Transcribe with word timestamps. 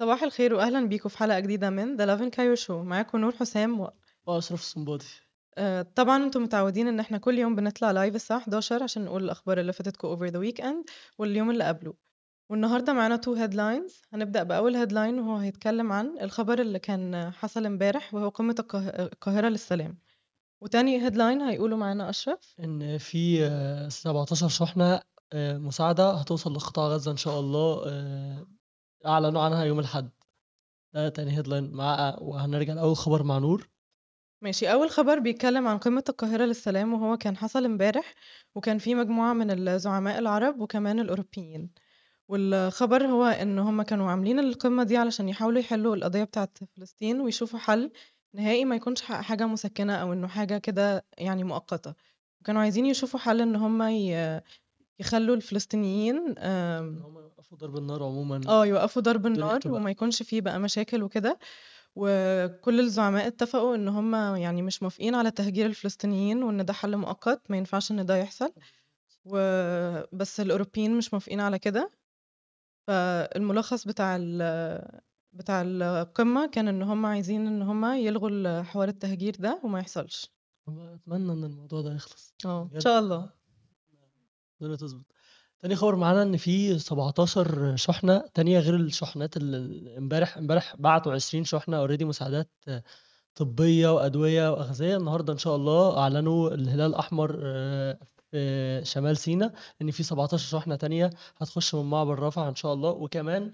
صباح 0.00 0.22
الخير 0.22 0.54
واهلا 0.54 0.88
بيكم 0.88 1.08
في 1.08 1.18
حلقة 1.18 1.40
جديدة 1.40 1.70
من 1.70 1.96
the 1.96 2.06
Lovin 2.06 2.30
Cairo 2.30 2.54
Show 2.54 2.82
معاكم 2.82 3.18
نور 3.18 3.32
حسام 3.32 3.80
و... 3.80 3.90
وأشرف 4.26 4.60
الصنباطي 4.60 5.06
آه، 5.58 5.82
طبعا 5.94 6.24
أنتم 6.24 6.42
متعودين 6.42 6.88
إن 6.88 7.00
إحنا 7.00 7.18
كل 7.18 7.38
يوم 7.38 7.56
بنطلع 7.56 7.90
live 7.90 8.14
الساعة 8.14 8.38
11 8.38 8.82
عشان 8.82 9.04
نقول 9.04 9.24
الأخبار 9.24 9.60
اللي 9.60 9.72
فاتتكم 9.72 10.08
over 10.08 10.26
the 10.26 10.38
weekend 10.38 10.84
واليوم 11.18 11.50
اللي 11.50 11.64
قبله. 11.64 11.94
والنهاردة 12.50 12.92
معانا 12.92 13.16
two 13.16 13.34
headlines 13.34 14.02
هنبدأ 14.12 14.42
بأول 14.42 14.76
headline 14.76 15.18
وهو 15.18 15.36
هيتكلم 15.36 15.92
عن 15.92 16.18
الخبر 16.20 16.60
اللي 16.60 16.78
كان 16.78 17.30
حصل 17.30 17.66
امبارح 17.66 18.14
وهو 18.14 18.28
قمة 18.28 18.54
القاه- 18.58 19.00
القاهرة 19.12 19.48
للسلام. 19.48 19.98
وتاني 20.62 21.02
headline 21.04 21.40
هيقولوا 21.42 21.78
معانا 21.78 22.10
أشرف. 22.10 22.54
إن 22.64 22.98
في 22.98 23.44
آه، 23.46 23.88
17 23.88 24.48
شحنة 24.48 25.00
آه، 25.32 25.58
مساعدة 25.58 26.10
هتوصل 26.10 26.54
لقطاع 26.54 26.88
غزة 26.88 27.10
إن 27.10 27.16
شاء 27.16 27.40
الله 27.40 27.82
آه، 27.86 28.46
أعلنوا 29.06 29.42
عنها 29.42 29.64
يوم 29.64 29.78
الأحد. 29.78 30.10
ده 30.94 31.08
تاني 31.08 31.36
هيدلاين 31.36 31.70
مع 31.72 32.16
وهنرجع 32.20 32.72
لأول 32.74 32.96
خبر 32.96 33.22
مع 33.22 33.38
نور. 33.38 33.68
ماشي. 34.42 34.72
أول 34.72 34.90
خبر 34.90 35.18
بيتكلم 35.18 35.68
عن 35.68 35.78
قمة 35.78 36.04
القاهرة 36.08 36.44
للسلام 36.44 36.92
وهو 36.92 37.16
كان 37.16 37.36
حصل 37.36 37.64
امبارح 37.64 38.14
وكان 38.54 38.78
في 38.78 38.94
مجموعة 38.94 39.32
من 39.32 39.68
الزعماء 39.68 40.18
العرب 40.18 40.60
وكمان 40.60 41.00
الأوروبيين. 41.00 41.70
والخبر 42.28 43.06
هو 43.06 43.24
إن 43.24 43.58
هم 43.58 43.82
كانوا 43.82 44.10
عاملين 44.10 44.38
القمة 44.38 44.82
دي 44.84 44.96
علشان 44.96 45.28
يحاولوا 45.28 45.60
يحلوا 45.60 45.96
القضية 45.96 46.24
بتاعت 46.24 46.58
فلسطين 46.76 47.20
ويشوفوا 47.20 47.58
حل 47.58 47.92
نهائي 48.34 48.64
ما 48.64 48.76
يكونش 48.76 49.02
ح- 49.02 49.20
حاجة 49.20 49.46
مسكنة 49.46 49.94
أو 49.96 50.12
إنه 50.12 50.26
حاجة 50.28 50.58
كده 50.58 51.04
يعني 51.18 51.44
مؤقتة. 51.44 51.94
وكانوا 52.40 52.60
عايزين 52.62 52.86
يشوفوا 52.86 53.20
حل 53.20 53.40
إن 53.40 53.56
هم 53.56 53.82
يخلوا 55.00 55.36
الفلسطينيين 55.36 56.38
إن 56.38 57.29
يوقفوا 57.40 57.58
ضرب 57.58 57.76
النار 57.76 58.02
عموما. 58.02 58.40
آه 58.48 58.66
يوقفوا 58.66 59.02
ضرب 59.02 59.26
النار 59.26 59.60
وما 59.66 59.90
يكونش 59.90 60.22
فيه 60.22 60.40
بقى 60.40 60.60
مشاكل 60.60 61.02
وكده. 61.02 61.38
وكل 61.96 62.80
الزعماء 62.80 63.26
اتفقوا 63.26 63.74
إن 63.74 63.88
هم 63.88 64.14
يعني 64.14 64.62
مش 64.62 64.82
موافقين 64.82 65.14
على 65.14 65.30
تهجير 65.30 65.66
الفلسطينيين 65.66 66.42
وإن 66.42 66.64
ده 66.64 66.72
حل 66.72 66.96
مؤقت 66.96 67.50
ما 67.50 67.56
ينفعش 67.56 67.90
إن 67.90 68.06
ده 68.06 68.16
يحصل. 68.16 68.52
وبس 69.24 70.40
الأوروبيين 70.40 70.96
مش 70.96 71.14
موافقين 71.14 71.40
على 71.40 71.58
كده. 71.58 71.90
فالملخص 72.86 73.84
بتاع 73.86 74.16
ال 74.20 75.00
بتاع 75.32 75.62
القمة 75.66 76.46
كان 76.46 76.68
إن 76.68 76.82
هم 76.82 77.06
عايزين 77.06 77.46
إن 77.46 77.62
هم 77.62 77.84
يلغوا 77.84 78.62
حوار 78.62 78.88
التهجير 78.88 79.36
ده 79.38 79.60
وما 79.64 79.78
يحصلش. 79.78 80.30
أتمنى 80.68 81.32
إن 81.32 81.44
الموضوع 81.44 81.80
ده 81.82 81.94
يخلص. 81.94 82.34
آه 82.44 82.70
إن 82.74 82.80
شاء 82.80 82.98
الله. 82.98 83.30
الدنيا 84.60 84.76
تظبط. 84.76 85.06
تاني 85.60 85.76
خبر 85.76 85.96
معانا 85.96 86.22
إن 86.22 86.36
في 86.36 86.78
17 86.78 87.76
شحنة 87.76 88.18
تانية 88.34 88.58
غير 88.58 88.74
الشحنات 88.76 89.36
اللي 89.36 89.98
امبارح 89.98 90.36
امبارح 90.36 90.76
بعتوا 90.76 91.12
20 91.12 91.44
شحنة 91.44 91.76
اوريدي 91.76 92.04
مساعدات 92.04 92.50
آه، 92.68 92.82
طبية 93.34 93.88
وأدوية 93.94 94.50
وأغذية. 94.52 94.96
النهاردة 94.96 95.32
إن 95.32 95.38
شاء 95.38 95.56
الله 95.56 95.98
أعلنوا 95.98 96.50
الهلال 96.54 96.90
الأحمر 96.90 97.40
آه، 97.44 97.98
في 98.30 98.80
شمال 98.84 99.16
سيناء 99.16 99.52
إن 99.82 99.90
في 99.90 100.02
17 100.02 100.48
شحنة 100.60 100.76
تانية 100.76 101.10
هتخش 101.38 101.74
من 101.74 101.84
معبر 101.90 102.18
رفح 102.18 102.42
إن 102.42 102.54
شاء 102.54 102.72
الله. 102.74 102.90
وكمان 102.90 103.52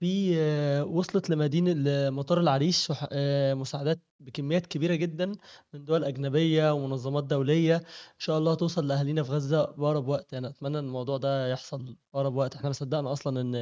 في 0.00 0.34
آه، 0.38 0.84
وصلت 0.84 1.30
لمدينة 1.30 1.72
لمطار 1.72 2.40
العريش 2.40 2.92
آه، 3.12 3.54
مساعدات 3.54 4.00
بكميات 4.20 4.66
كبيرة 4.66 4.94
جدا 4.94 5.32
من 5.74 5.84
دول 5.84 6.04
أجنبية 6.04 6.72
ومنظمات 6.74 7.24
دولية. 7.24 7.76
إن 7.76 7.82
شاء 8.18 8.38
الله 8.38 8.54
توصل 8.54 8.86
لأهالينا 8.88 9.22
في 9.22 9.32
غزة 9.32 9.64
بأقرب 9.64 10.08
وقت. 10.08 10.34
أنا 10.34 10.48
أتمنى 10.48 10.78
إن 10.78 10.84
الموضوع 10.84 11.16
ده 11.16 11.48
يحصل 11.52 11.86
في 11.86 11.96
أقرب 12.14 12.34
وقت. 12.36 12.54
إحنا 12.56 12.70
مصدقنا 12.70 13.12
أصلا 13.12 13.40
إن 13.40 13.54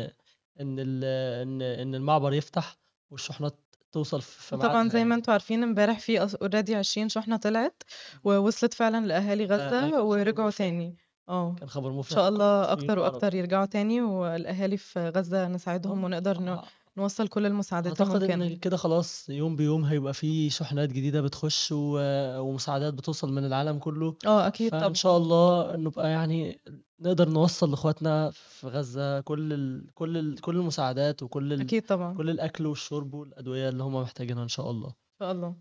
إن 0.60 0.76
ال- 0.78 1.04
إن 1.42 1.62
إن 1.62 1.94
المعبر 1.94 2.32
يفتح 2.32 2.78
والشحنات 3.10 3.58
توصل 3.92 4.22
في 4.22 4.56
طبعا 4.56 4.68
ميعادها 4.72 4.88
زي 4.92 4.98
ما 4.98 5.02
يعني 5.04 5.14
أنتوا 5.14 5.32
عارفين 5.32 5.62
امبارح 5.62 5.98
في 6.00 6.20
اوريدي 6.42 6.74
20 6.74 7.08
شحنة 7.08 7.36
طلعت 7.36 7.82
ووصلت 8.24 8.74
فعلا 8.74 9.06
لأهالي 9.06 9.46
ده 9.46 9.56
غزة 9.56 9.84
أيوة 9.84 10.02
ورجعوا 10.02 10.50
تاني. 10.50 10.96
آه 11.28 11.54
كان 11.54 11.68
خبر 11.68 11.90
إن 11.90 11.94
مفرح 11.94 12.14
شاء 12.14 12.24
لكل 12.24 12.34
الله 12.34 12.72
العرب 12.74 12.98
وأكتر 12.98 13.34
يرجعوا 13.34 13.64
تاني 13.66 14.00
والأهالي 14.02 14.76
في 14.76 15.08
غزة 15.08 15.48
نساعدهم 15.48 16.00
آه 16.00 16.04
ونقدر 16.04 16.40
ن- 16.40 16.48
آه، 16.48 16.64
نوصل 16.96 17.28
كل 17.28 17.46
المساعدات 17.46 18.00
أعتقد 18.00 18.22
إن 18.22 18.30
الممكنة 18.42 18.58
كده 18.58 18.76
خلاص 18.76 19.28
يوم 19.28 19.56
بيوم 19.56 19.84
هيبقى 19.84 20.14
في 20.14 20.50
شحنات 20.50 20.88
جديدة 20.88 21.20
بتخش 21.20 21.72
و- 21.72 22.38
ومساعدات 22.40 22.94
بتوصل 22.94 23.32
من 23.32 23.44
العالم 23.44 23.78
كله. 23.78 24.14
آه 24.26 24.46
أكيد 24.46 24.70
فإن 24.70 24.80
طبعا. 24.80 24.92
شاء 24.94 25.16
الله 25.16 25.76
نبقى 25.76 26.10
يعني 26.10 26.60
نقدر 27.00 27.28
نوصل 27.28 27.70
لإخواتنا 27.70 28.30
في 28.30 28.66
غزة 28.68 29.20
كل 29.20 29.52
ال... 29.52 29.86
كل 29.94 30.16
ال... 30.18 30.40
كل 30.40 30.56
المساعدات 30.56 31.22
وكل 31.22 31.52
ال... 31.52 31.60
أكيد 31.60 31.86
طبعا. 31.86 32.14
كل 32.14 32.30
الأكل 32.30 32.66
والشرب 32.66 33.14
والأدوية 33.14 33.68
اللي 33.68 33.82
هم 33.82 33.94
محتاجينها 34.02 34.42
إن 34.42 34.48
شاء 34.48 34.70
الله. 34.70 34.88
إن 34.88 34.94
شاء 35.20 35.32
الله. 35.32 35.54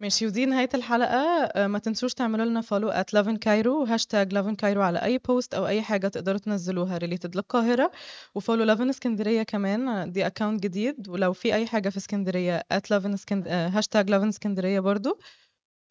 ماشي. 0.00 0.26
ودي 0.26 0.46
نهاية 0.46 0.68
الحلقة 0.74 1.16
آه، 1.16 1.66
ما 1.66 1.78
تنسوش 1.78 2.14
تعملوا 2.14 2.44
لنا 2.46 2.60
follow 2.60 2.92
at 2.92 3.04
Lovin 3.12 3.36
Cairo 3.36 3.84
hashtag 3.84 4.32
Lovin 4.34 4.54
Cairo 4.54 4.82
على 4.82 4.98
أي 5.02 5.18
post 5.18 5.54
أو 5.54 5.66
أي 5.66 5.82
حاجة 5.82 6.08
تقدروا 6.08 6.38
تنزلوها 6.38 6.98
related 6.98 7.36
للقاهرة. 7.36 7.92
و 8.34 8.38
follow 8.38 8.64
Lovin 8.64 8.88
اسكندرية 8.88 9.42
كمان 9.42 10.12
دي 10.12 10.26
account 10.26 10.62
جديد. 10.62 11.08
ولو 11.08 11.32
في 11.32 11.54
أي 11.54 11.66
حاجة 11.66 11.88
في 11.88 11.96
اسكندرية 11.96 12.62
at 12.74 12.90
Lovin 12.90 13.12
اسكند... 13.12 13.48
hashtag 13.48 14.10
Lovin 14.10 14.28
اسكندرية 14.28 14.80
برضو. 14.80 15.18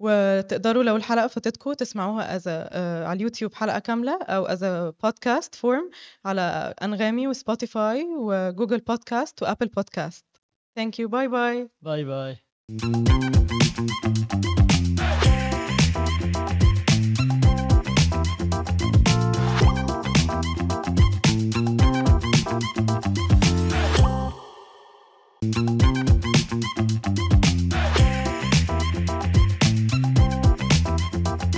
وتقدروا 0.02 0.84
لو 0.84 0.96
الحلقة 0.96 1.28
فاتتكم 1.28 1.74
تسمعوها 1.74 2.40
as 2.40 2.42
a, 2.42 2.46
آه، 2.48 3.06
على 3.06 3.18
اليوتيوب 3.18 3.54
حلقة 3.54 3.80
كاملة 3.80 4.24
أو 4.24 4.48
as 4.48 4.60
a 4.60 4.94
podcast 5.08 5.50
form 5.60 5.92
على 6.26 6.74
أنغامي 6.84 7.28
وسبوتيفاي 7.28 8.04
وجوجل 8.18 8.80
بودكاست 8.80 9.44
وأبل 9.44 9.68
بودكاست 9.68 10.26
Thank 10.80 10.92
you. 11.02 11.08
Bye 11.08 11.28
bye 11.28 11.70
bye 11.82 12.04
bye 12.06 12.38